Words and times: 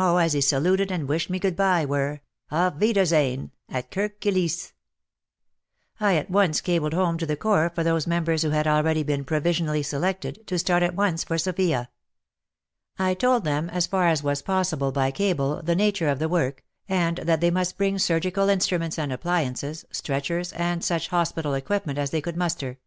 O. 0.00 0.18
as 0.18 0.32
he 0.32 0.40
saluted 0.40 0.92
and 0.92 1.08
wished 1.08 1.28
me 1.28 1.40
goodbye, 1.40 1.84
were 1.84 2.20
*' 2.36 2.52
Auf 2.52 2.76
wiedersehen 2.76 3.50
—at 3.68 3.90
Kirk 3.90 4.20
Kilisse!" 4.20 4.70
I 6.00 6.14
at 6.14 6.30
once 6.30 6.60
cabled 6.60 6.92
home 6.94 7.18
to 7.18 7.26
the 7.26 7.34
Corps 7.36 7.72
for 7.74 7.82
those 7.82 8.06
members 8.06 8.42
who 8.42 8.50
had 8.50 8.68
already 8.68 9.02
been 9.02 9.24
provisionally 9.24 9.82
selected, 9.82 10.46
to 10.46 10.56
start 10.56 10.84
at 10.84 10.94
once 10.94 11.24
for 11.24 11.36
Sofia. 11.36 11.90
I 12.96 13.14
told 13.14 13.42
them, 13.42 13.68
as 13.70 13.88
far 13.88 14.06
as 14.06 14.22
was 14.22 14.40
possible 14.40 14.92
by 14.92 15.10
cable, 15.10 15.62
the 15.64 15.74
nature 15.74 16.08
of 16.10 16.20
the 16.20 16.28
work, 16.28 16.62
and 16.88 17.16
that 17.18 17.40
they 17.40 17.50
must 17.50 17.76
bring 17.76 17.98
surgical 17.98 18.48
instruments 18.48 19.00
and 19.00 19.12
appliances, 19.12 19.84
stretchers 19.90 20.52
WAR 20.52 20.58
AND 20.60 20.64
WOMEN 20.64 20.72
47 20.74 20.74
and 20.76 20.84
such 20.84 21.08
hospital 21.08 21.54
equipment 21.54 21.98
as 21.98 22.10
they 22.10 22.20
could 22.20 22.36
muster. 22.36 22.78